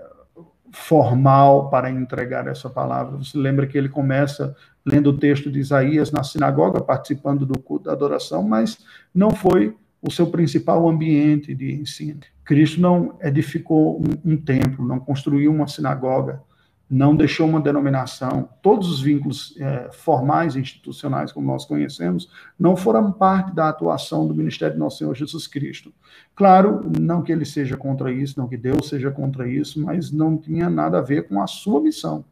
[0.73, 3.17] formal para entregar essa palavra.
[3.17, 7.87] Você lembra que ele começa lendo o texto de Isaías na sinagoga, participando do culto
[7.87, 12.21] da adoração, mas não foi o seu principal ambiente de ensino.
[12.45, 16.43] Cristo não edificou um, um templo, não construiu uma sinagoga,
[16.91, 18.49] não deixou uma denominação.
[18.61, 24.27] Todos os vínculos é, formais e institucionais, como nós conhecemos, não foram parte da atuação
[24.27, 25.93] do ministério do nosso Senhor Jesus Cristo.
[26.35, 30.37] Claro, não que ele seja contra isso, não que Deus seja contra isso, mas não
[30.37, 32.25] tinha nada a ver com a sua missão.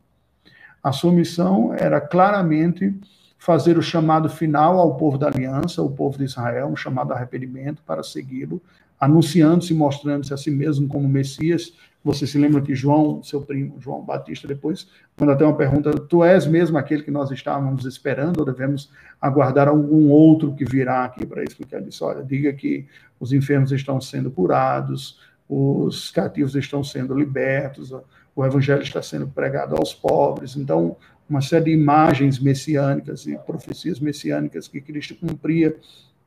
[0.83, 2.92] A sua missão era claramente
[3.38, 7.83] fazer o chamado final ao povo da aliança, o povo de Israel, um chamado arrependimento
[7.87, 8.61] para segui-lo,
[9.01, 11.72] anunciando-se mostrando-se a si mesmo como Messias.
[12.05, 16.24] Você se lembra que João, seu primo, João Batista, depois, quando até uma pergunta, tu
[16.24, 21.24] és mesmo aquele que nós estávamos esperando, ou devemos aguardar algum outro que virá aqui
[21.24, 21.81] para explicar?
[21.81, 22.87] Disse, olha, diga que
[23.20, 27.92] os enfermos estão sendo curados, os cativos estão sendo libertos,
[28.35, 30.57] o evangelho está sendo pregado aos pobres.
[30.57, 30.96] Então,
[31.28, 35.76] uma série de imagens messiânicas e profecias messiânicas que Cristo cumpria,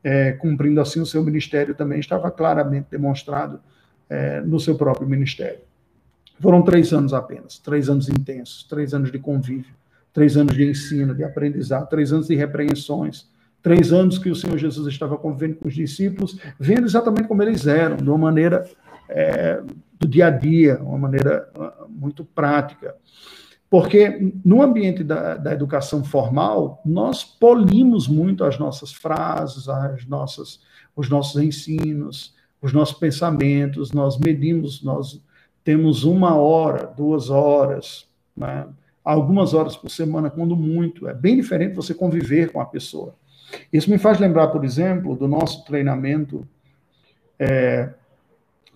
[0.04, 3.60] é, cumprindo assim o seu ministério também, estava claramente demonstrado
[4.08, 5.60] é, no seu próprio ministério.
[6.40, 9.72] Foram três anos apenas, três anos intensos, três anos de convívio,
[10.12, 13.28] três anos de ensino, de aprendizado, três anos de repreensões,
[13.62, 17.66] três anos que o Senhor Jesus estava convivendo com os discípulos, vendo exatamente como eles
[17.66, 18.68] eram, de uma maneira
[19.08, 19.62] é,
[19.98, 22.94] do dia a dia, uma maneira ah, muito prática.
[23.72, 30.60] Porque no ambiente da, da, educação formal, nós polimos muito as nossas frases, as nossas,
[30.94, 35.24] os nossos ensinos, os nossos pensamentos, nós medimos, nós
[35.64, 38.06] temos uma hora, duas horas,
[38.36, 38.66] né?
[39.02, 41.08] algumas horas por semana, quando muito.
[41.08, 43.14] É bem diferente você conviver com a pessoa.
[43.72, 46.46] Isso me faz lembrar, por exemplo, do nosso treinamento
[47.38, 47.88] é,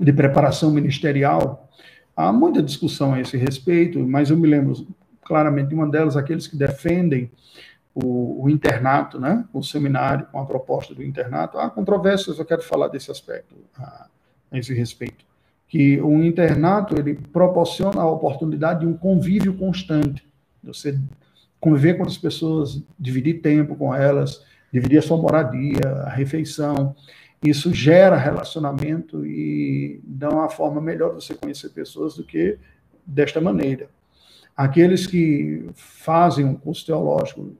[0.00, 1.68] de preparação ministerial,
[2.16, 4.86] Há muita discussão a esse respeito, mas eu me lembro
[5.22, 7.30] claramente de uma delas, aqueles que defendem
[7.94, 11.58] o, o, internato, né, o seminário com a proposta do internato.
[11.58, 14.06] Há controvérsias, eu quero falar desse aspecto a,
[14.50, 15.24] a esse respeito.
[15.68, 20.26] Que o internato ele proporciona a oportunidade de um convívio constante.
[20.62, 20.98] Você
[21.60, 26.94] conviver com as pessoas, dividir tempo com elas, dividir a sua moradia, a refeição.
[27.42, 32.58] Isso gera relacionamento e dá uma forma melhor de você conhecer pessoas do que
[33.06, 33.88] desta maneira.
[34.56, 37.54] Aqueles que fazem um curso teológico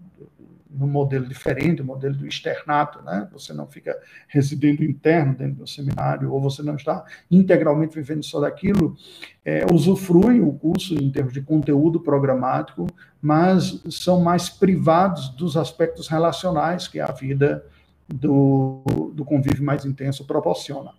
[0.79, 3.27] num modelo diferente, o modelo do externato, né?
[3.33, 3.97] Você não fica
[4.29, 8.97] residendo interno dentro do seminário, ou você não está integralmente vivendo só daquilo,
[9.45, 12.87] é, usufruem o curso em termos de conteúdo programático,
[13.23, 17.65] mas são mais privados dos aspectos relacionais que a vida
[18.09, 18.83] do,
[19.15, 20.93] do convívio mais intenso proporciona.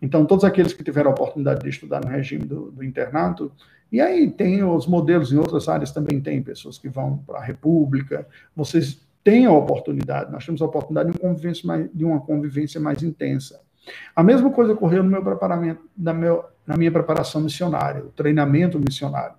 [0.00, 3.50] Então, todos aqueles que tiveram a oportunidade de estudar no regime do, do internato,
[3.90, 7.42] e aí tem os modelos em outras áreas também tem pessoas que vão para a
[7.42, 12.20] República, vocês tem a oportunidade, nós temos a oportunidade de uma convivência mais, de uma
[12.20, 13.60] convivência mais intensa.
[14.14, 18.78] A mesma coisa ocorreu no meu preparamento, na, meu, na minha preparação missionária, o treinamento
[18.78, 19.34] missionário.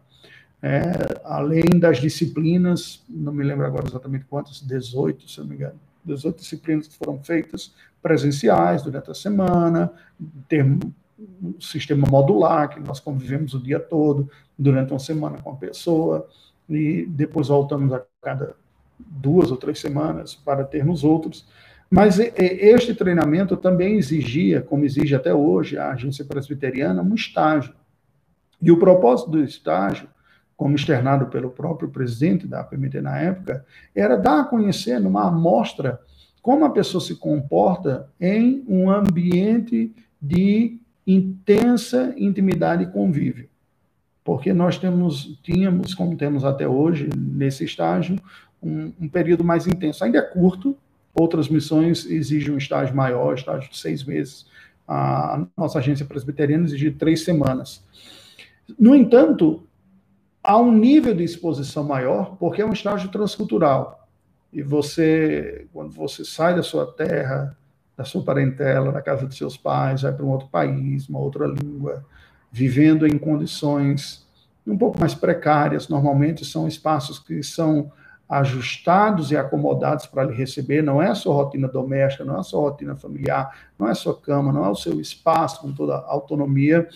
[0.61, 0.81] É,
[1.23, 5.79] além das disciplinas, não me lembro agora exatamente quantas, 18, se não me engano,
[6.15, 9.91] 18 disciplinas que foram feitas presenciais durante a semana,
[10.47, 10.79] ter um
[11.59, 16.27] sistema modular, que nós convivemos o dia todo, durante uma semana com a pessoa,
[16.69, 18.55] e depois voltamos a cada
[18.99, 21.47] duas ou três semanas para termos outros.
[21.89, 27.73] Mas este treinamento também exigia, como exige até hoje a agência presbiteriana, um estágio.
[28.61, 30.07] E o propósito do estágio,
[30.59, 36.01] como externado pelo próprio presidente da PMT na época, era dar a conhecer numa amostra
[36.41, 43.47] como a pessoa se comporta em um ambiente de intensa intimidade e convívio.
[44.21, 48.19] Porque nós temos, tínhamos, como temos até hoje, nesse estágio,
[48.61, 50.03] um, um, período mais intenso.
[50.03, 50.77] Ainda é curto,
[51.13, 54.45] outras missões exigem um estágio maior, estágio de seis meses.
[54.85, 57.81] A nossa agência presbiteriana exige três semanas.
[58.77, 59.63] No entanto,
[60.49, 64.07] há um nível de exposição maior, porque é um estágio transcultural.
[64.51, 67.55] E você, quando você sai da sua terra,
[67.95, 71.45] da sua parentela, da casa dos seus pais, vai para um outro país, uma outra
[71.45, 72.03] língua,
[72.51, 74.27] vivendo em condições
[74.65, 77.91] um pouco mais precárias, normalmente são espaços que são
[78.27, 82.43] ajustados e acomodados para lhe receber, não é a sua rotina doméstica, não é a
[82.43, 85.95] sua rotina familiar, não é a sua cama, não é o seu espaço com toda
[85.95, 86.87] a autonomia.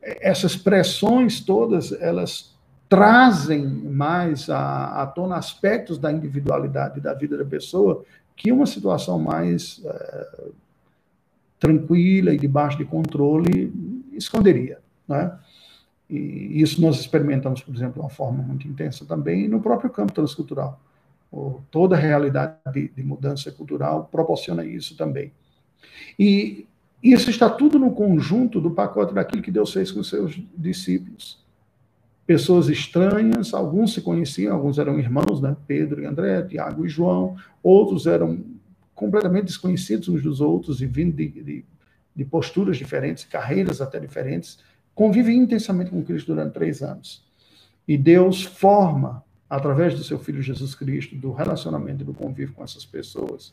[0.00, 2.53] Essas pressões todas, elas
[2.94, 8.04] trazem mais à, à tona aspectos da individualidade da vida da pessoa
[8.36, 10.44] que uma situação mais é,
[11.58, 13.72] tranquila e debaixo de controle
[14.12, 14.78] esconderia,
[15.08, 15.36] né?
[16.08, 20.12] E isso nós experimentamos, por exemplo, de uma forma muito intensa também no próprio campo
[20.12, 20.78] transcultural.
[21.72, 25.32] Toda a realidade de, de mudança cultural proporciona isso também.
[26.16, 26.64] E
[27.02, 31.43] isso está tudo no conjunto do pacote daquilo que Deus fez com os seus discípulos.
[32.26, 35.56] Pessoas estranhas, alguns se conheciam, alguns eram irmãos, né?
[35.66, 38.42] Pedro e André, Tiago e João, outros eram
[38.94, 41.64] completamente desconhecidos uns dos outros e vindo de, de,
[42.14, 44.58] de posturas diferentes, carreiras até diferentes,
[44.94, 47.22] convive intensamente com Cristo durante três anos.
[47.86, 52.64] E Deus forma, através do seu Filho Jesus Cristo, do relacionamento e do convívio com
[52.64, 53.52] essas pessoas,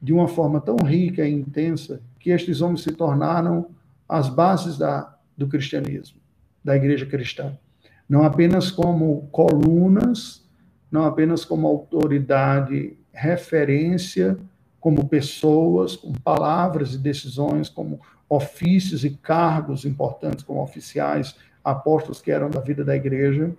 [0.00, 3.70] de uma forma tão rica e intensa, que estes homens se tornaram
[4.08, 6.20] as bases da, do cristianismo,
[6.64, 7.56] da igreja cristã.
[8.08, 10.44] Não apenas como colunas,
[10.90, 14.36] não apenas como autoridade, referência,
[14.80, 22.30] como pessoas, com palavras e decisões, como ofícios e cargos importantes como oficiais, apóstolos que
[22.30, 23.54] eram da vida da igreja,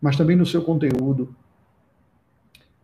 [0.00, 1.34] mas também no seu conteúdo,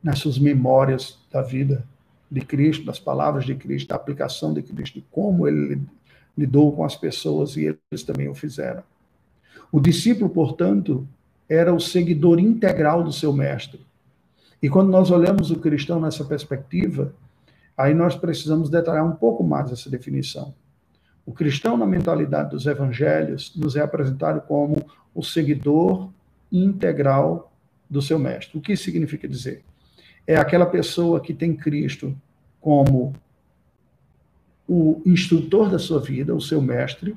[0.03, 1.87] nas suas memórias da vida
[2.31, 5.81] de Cristo, das palavras de Cristo, da aplicação de Cristo, de como ele
[6.37, 8.83] lidou com as pessoas e eles também o fizeram.
[9.73, 11.07] O discípulo, portanto,
[11.49, 13.81] era o seguidor integral do seu mestre.
[14.63, 17.15] E quando nós olhamos o cristão nessa perspectiva,
[17.77, 20.55] aí nós precisamos detalhar um pouco mais essa definição.
[21.25, 24.77] O cristão, na mentalidade dos evangelhos, nos é apresentado como
[25.15, 26.11] o seguidor
[26.51, 27.53] integral
[27.89, 28.59] do seu mestre.
[28.59, 29.63] O que isso significa dizer?
[30.27, 32.15] É aquela pessoa que tem Cristo
[32.61, 33.15] como
[34.69, 37.17] o instrutor da sua vida, o seu mestre,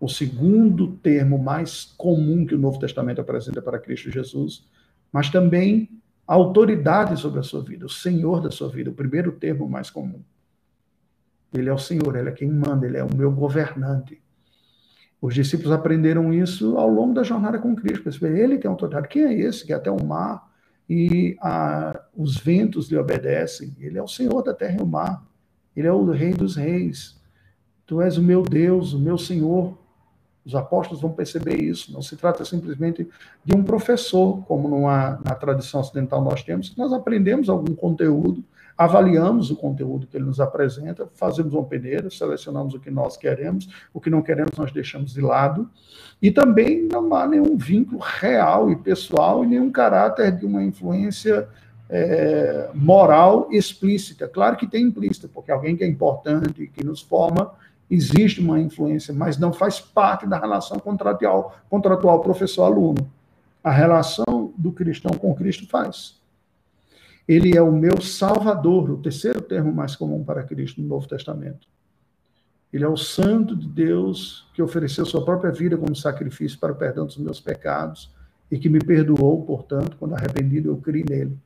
[0.00, 4.66] o segundo termo mais comum que o Novo Testamento apresenta para Cristo Jesus,
[5.12, 5.88] mas também
[6.26, 9.90] a autoridade sobre a sua vida, o Senhor da sua vida, o primeiro termo mais
[9.90, 10.22] comum.
[11.52, 14.20] Ele é o Senhor, ele é quem manda, ele é o meu governante.
[15.20, 18.08] Os discípulos aprenderam isso ao longo da jornada com Cristo.
[18.24, 19.08] Ele tem autoridade.
[19.08, 20.48] Quem é esse que até o mar
[20.88, 23.74] e a, os ventos lhe obedecem?
[23.80, 25.26] Ele é o Senhor da terra e o mar.
[25.74, 27.18] Ele é o Rei dos Reis.
[27.86, 29.77] Tu és o meu Deus, o meu Senhor.
[30.48, 31.92] Os apóstolos vão perceber isso.
[31.92, 33.06] Não se trata simplesmente
[33.44, 36.74] de um professor, como numa, na tradição ocidental nós temos.
[36.74, 38.42] Nós aprendemos algum conteúdo,
[38.76, 43.68] avaliamos o conteúdo que ele nos apresenta, fazemos uma peneira, selecionamos o que nós queremos,
[43.92, 45.68] o que não queremos nós deixamos de lado.
[46.22, 51.46] E também não há nenhum vínculo real e pessoal e nenhum caráter de uma influência
[51.90, 54.26] é, moral explícita.
[54.26, 57.52] Claro que tem implícita, porque alguém que é importante, que nos forma,
[57.90, 63.10] existe uma influência, mas não faz parte da relação contratual, contratual professor-aluno.
[63.62, 66.18] A relação do cristão com Cristo faz.
[67.26, 71.66] Ele é o meu salvador, o terceiro termo mais comum para Cristo no Novo Testamento.
[72.72, 76.76] Ele é o santo de Deus que ofereceu sua própria vida como sacrifício para o
[76.76, 78.10] perdão dos meus pecados
[78.50, 81.38] e que me perdoou, portanto, quando arrependido eu criei nele.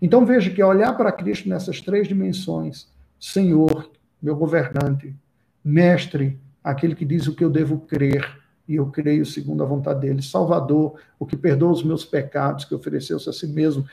[0.00, 2.88] Então veja que olhar para Cristo nessas três dimensões,
[3.18, 5.14] Senhor, meu governante,
[5.62, 10.00] Mestre, aquele que diz o que eu devo crer, e eu creio segundo a vontade
[10.00, 10.22] dele.
[10.22, 13.84] Salvador, o que perdoa os meus pecados, que ofereceu-se a si mesmo.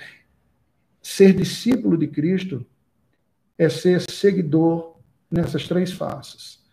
[1.01, 2.65] Ser discípulo de Cristo
[3.57, 4.97] é ser seguidor
[5.31, 6.63] nessas três faces.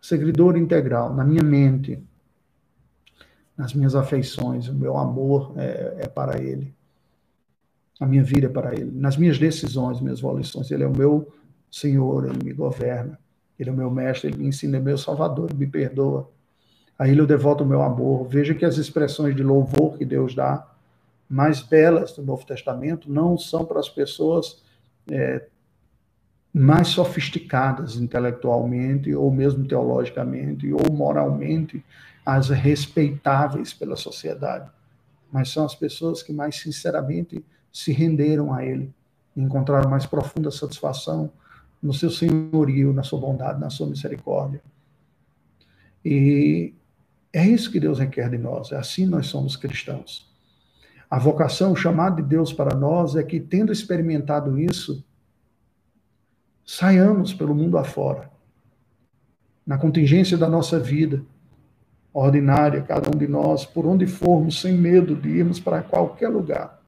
[0.00, 2.00] Seguidor integral, na minha mente,
[3.56, 6.72] nas minhas afeições, o meu amor é, é para Ele.
[7.98, 8.92] A minha vida é para Ele.
[8.92, 11.34] Nas minhas decisões, minhas volições, Ele é o meu
[11.68, 13.18] Senhor, Ele me governa.
[13.58, 16.30] Ele é o meu mestre, ele me ensina, é meu salvador, ele me perdoa.
[16.98, 18.26] A ele eu devoto o meu amor.
[18.28, 20.66] Veja que as expressões de louvor que Deus dá,
[21.28, 24.62] mais belas do Novo Testamento, não são para as pessoas
[25.10, 25.46] é,
[26.52, 31.84] mais sofisticadas intelectualmente, ou mesmo teologicamente, ou moralmente,
[32.24, 34.70] as respeitáveis pela sociedade.
[35.30, 38.92] Mas são as pessoas que mais sinceramente se renderam a Ele,
[39.36, 41.30] encontraram mais profunda satisfação
[41.82, 44.62] no seu senhorio, na sua bondade, na sua misericórdia.
[46.04, 46.74] E
[47.32, 50.28] é isso que Deus requer de nós, é assim nós somos cristãos.
[51.10, 55.04] A vocação, o chamado de Deus para nós é que, tendo experimentado isso,
[56.66, 58.30] saiamos pelo mundo afora,
[59.66, 61.24] na contingência da nossa vida
[62.12, 66.82] ordinária, cada um de nós, por onde formos, sem medo de irmos para qualquer lugar,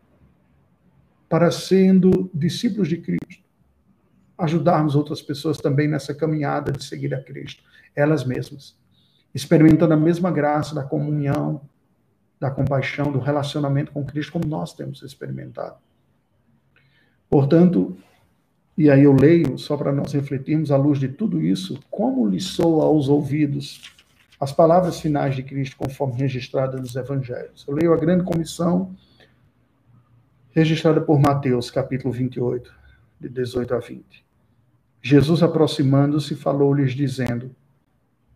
[1.28, 3.45] para sendo discípulos de Cristo,
[4.41, 7.62] ajudarmos outras pessoas também nessa caminhada de seguir a Cristo,
[7.95, 8.76] elas mesmas,
[9.34, 11.61] experimentando a mesma graça da comunhão,
[12.41, 15.76] da compaixão, do relacionamento com Cristo, como nós temos experimentado.
[17.28, 17.97] Portanto,
[18.76, 22.41] e aí eu leio, só para nós refletirmos à luz de tudo isso, como lhe
[22.41, 23.82] soa aos ouvidos
[24.41, 27.64] as palavras finais de Cristo, conforme registradas nos evangelhos.
[27.68, 28.97] Eu leio a grande comissão
[30.51, 32.74] registrada por Mateus, capítulo 28,
[33.20, 34.29] de 18 a 20.
[35.03, 37.51] Jesus, aproximando-se, falou-lhes, dizendo: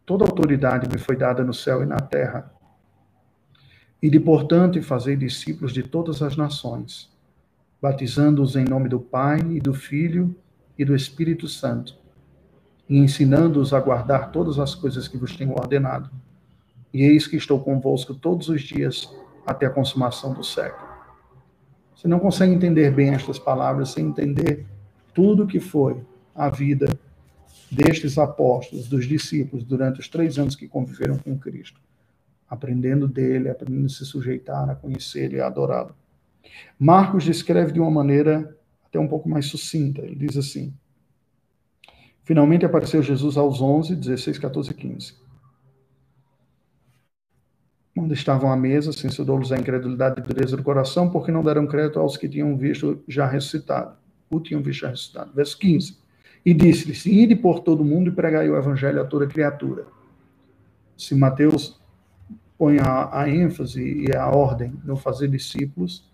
[0.07, 2.51] Toda autoridade me foi dada no céu e na terra.
[4.03, 7.11] E de portanto, fazei discípulos de todas as nações,
[7.81, 10.35] batizando-os em nome do Pai e do Filho
[10.79, 11.97] e do Espírito Santo,
[12.89, 16.11] e ensinando-os a guardar todas as coisas que vos tenho ordenado.
[16.93, 19.11] E eis que estou convosco todos os dias
[19.47, 20.89] até a consumação do século.
[21.95, 24.67] Você não consegue entender bem estas palavras sem entender
[25.15, 26.03] tudo que foi
[26.35, 26.87] a vida
[27.71, 31.81] destes apóstolos, dos discípulos, durante os três anos que conviveram com Cristo,
[32.49, 35.95] aprendendo dele, aprendendo a se sujeitar, a conhecê-lo e a adorá-lo.
[36.79, 40.03] Marcos descreve de uma maneira até um pouco mais sucinta.
[40.03, 40.73] Ele diz assim:
[42.23, 45.15] Finalmente apareceu Jesus aos 11, 16, 14 e 15.
[47.95, 52.01] Quando estavam à mesa, censurou-lhes a incredulidade e dureza do coração, porque não deram crédito
[52.01, 53.97] aos que tinham visto já ressuscitado.
[54.29, 55.33] O tinham visto já ressuscitado.
[55.33, 56.04] Verso 15.
[56.45, 59.87] E disse-lhes: Ide por todo mundo e pregai o evangelho a toda criatura.
[60.97, 61.81] Se Mateus
[62.59, 66.09] põe a, a ênfase e a ordem no fazer discípulos,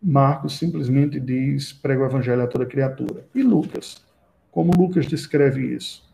[0.00, 3.26] Marcos simplesmente diz: prega o evangelho a toda criatura.
[3.34, 4.04] E Lucas?
[4.50, 6.06] Como Lucas descreve isso?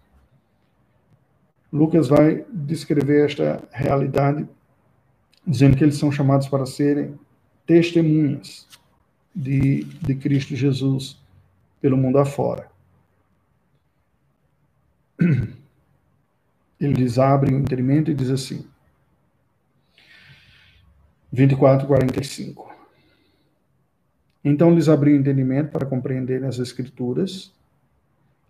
[1.73, 4.49] Lucas vai descrever esta realidade
[5.47, 7.19] dizendo que eles são chamados para serem
[7.67, 8.67] testemunhas
[9.35, 11.21] de, de Cristo Jesus
[11.81, 12.74] pelo mundo afora.
[16.85, 18.67] Ele lhes abre o entendimento e diz assim,
[21.33, 22.73] 24, 45.
[24.45, 27.53] Então lhes abriu o entendimento para compreenderem as Escrituras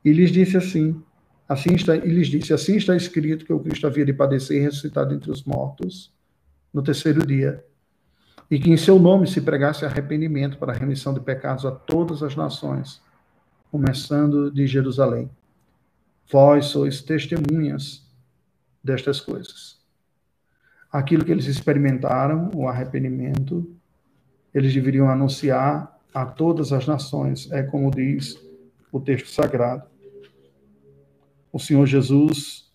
[0.04, 1.00] e lhes disse assim,
[1.48, 4.60] assim está, e lhes disse, assim está escrito que o Cristo havia de padecer e
[4.60, 6.12] ressuscitar entre os mortos
[6.72, 7.64] no terceiro dia,
[8.50, 12.22] e que em seu nome se pregasse arrependimento para a remissão de pecados a todas
[12.22, 13.00] as nações,
[13.70, 15.30] começando de Jerusalém.
[16.30, 18.03] Vós sois testemunhas
[18.84, 19.78] destas coisas.
[20.92, 23.66] Aquilo que eles experimentaram, o arrependimento,
[24.54, 28.38] eles deveriam anunciar a todas as nações, é como diz
[28.92, 29.84] o texto sagrado.
[31.50, 32.70] O Senhor Jesus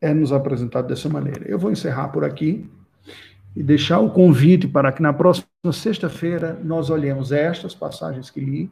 [0.00, 1.48] é nos apresentado dessa maneira.
[1.48, 2.68] Eu vou encerrar por aqui
[3.54, 8.70] e deixar o convite para que na próxima sexta-feira nós olhemos estas passagens que li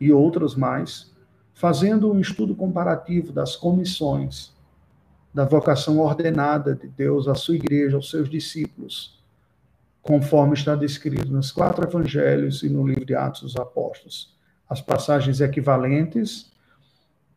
[0.00, 1.14] e outras mais,
[1.52, 4.53] fazendo um estudo comparativo das comissões
[5.34, 9.20] da vocação ordenada de Deus à sua igreja, aos seus discípulos,
[10.00, 14.32] conforme está descrito nos quatro evangelhos e no livro de Atos dos Apóstolos.
[14.70, 16.52] As passagens equivalentes,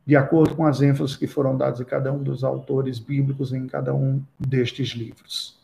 [0.06, 3.66] de acordo com as ênfases que foram dadas a cada um dos autores bíblicos em
[3.66, 5.58] cada um destes livros.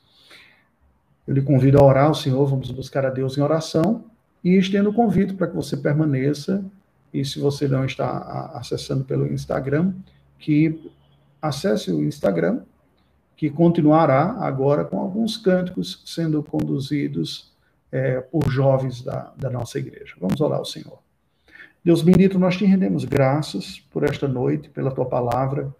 [1.27, 4.05] Eu lhe convido a orar ao Senhor, vamos buscar a Deus em oração
[4.43, 6.65] e estendo o convite para que você permaneça.
[7.13, 9.93] E se você não está acessando pelo Instagram,
[10.39, 10.91] que
[11.43, 12.61] acesse o Instagram,
[13.35, 17.51] que continuará agora com alguns cânticos sendo conduzidos
[17.91, 20.15] é, por jovens da, da nossa igreja.
[20.19, 20.99] Vamos orar ao Senhor.
[21.83, 25.75] Deus bendito, nós te rendemos graças por esta noite, pela tua palavra,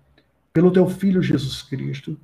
[0.51, 2.17] pelo teu Filho Jesus Cristo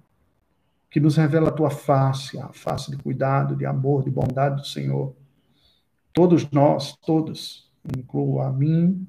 [0.90, 4.66] que nos revela a tua face, a face de cuidado, de amor, de bondade do
[4.66, 5.14] Senhor.
[6.12, 9.08] Todos nós, todos, incluo a mim,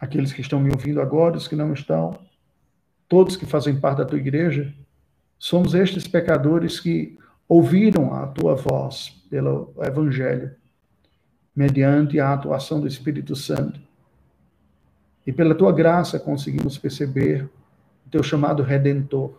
[0.00, 2.18] aqueles que estão me ouvindo agora, os que não estão,
[3.08, 4.72] todos que fazem parte da tua igreja,
[5.38, 10.54] somos estes pecadores que ouviram a tua voz pelo Evangelho,
[11.54, 13.80] mediante a atuação do Espírito Santo.
[15.26, 17.48] E pela tua graça conseguimos perceber
[18.06, 19.34] o teu chamado redentor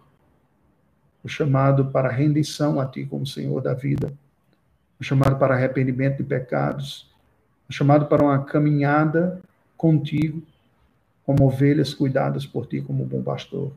[1.27, 4.13] o chamado para rendição a Ti como Senhor da vida,
[4.97, 7.13] o chamado para arrependimento de pecados,
[7.69, 9.41] o chamado para uma caminhada
[9.75, 10.41] contigo,
[11.27, 13.73] como ovelhas cuidadas por Ti como bom pastor,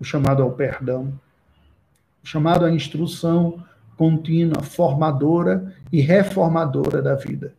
[0.00, 1.12] o chamado ao perdão,
[2.22, 3.62] o chamado à instrução
[3.98, 7.54] contínua, formadora e reformadora da vida.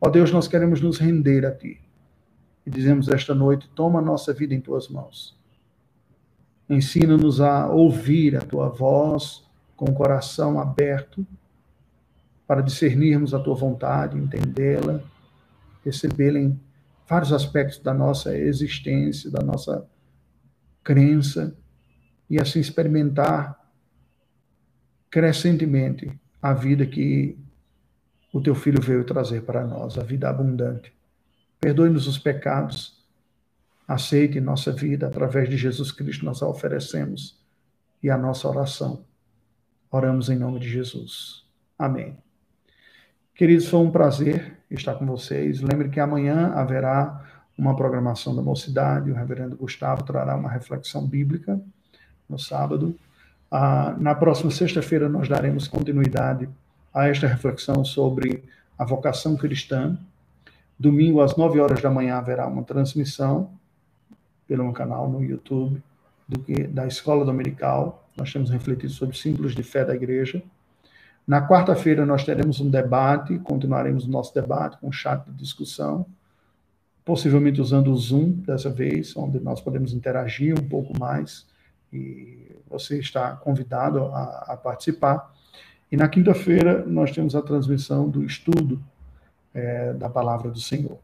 [0.00, 1.80] Ó Deus, nós queremos nos render a Ti.
[2.64, 5.36] E dizemos esta noite: toma nossa vida em Tuas mãos.
[6.70, 9.44] Ensina-nos a ouvir a tua voz
[9.76, 11.26] com o coração aberto
[12.46, 15.00] para discernirmos a tua vontade, entendê-la,
[15.84, 16.58] recebê-la em
[17.12, 19.86] vários aspectos da nossa existência, da nossa
[20.82, 21.54] crença
[22.30, 23.70] e assim experimentar
[25.10, 26.10] crescentemente
[26.40, 27.38] a vida que
[28.32, 30.90] o teu filho veio trazer para nós, a vida abundante.
[31.60, 33.04] Perdoe-nos os pecados
[33.86, 37.38] aceite nossa vida, através de Jesus Cristo, nós a oferecemos
[38.02, 39.04] e a nossa oração.
[39.90, 41.44] Oramos em nome de Jesus.
[41.78, 42.16] Amém.
[43.34, 45.60] Queridos, foi um prazer estar com vocês.
[45.60, 47.22] Lembre que amanhã haverá
[47.56, 49.10] uma programação da mocidade.
[49.10, 51.60] O reverendo Gustavo trará uma reflexão bíblica
[52.28, 52.94] no sábado.
[53.50, 56.48] Ah, na próxima sexta-feira, nós daremos continuidade
[56.92, 58.42] a esta reflexão sobre
[58.78, 59.96] a vocação cristã.
[60.78, 63.50] Domingo, às nove horas da manhã, haverá uma transmissão
[64.48, 65.82] pelo canal no YouTube,
[66.28, 68.08] do que da Escola Dominical.
[68.16, 70.42] Nós temos refletido sobre símbolos de fé da igreja.
[71.26, 76.06] Na quarta-feira nós teremos um debate, continuaremos o nosso debate com um chat de discussão,
[77.04, 81.46] possivelmente usando o Zoom dessa vez, onde nós podemos interagir um pouco mais
[81.92, 85.32] e você está convidado a, a participar.
[85.90, 88.82] E na quinta-feira nós temos a transmissão do estudo
[89.54, 90.98] é, da palavra do Senhor.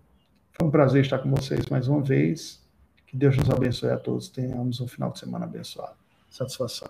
[0.52, 2.60] Foi um prazer estar com vocês mais uma vez.
[3.06, 4.28] Que Deus nos abençoe a todos.
[4.28, 5.94] Tenhamos um final de semana abençoado.
[6.30, 6.88] Satisfação.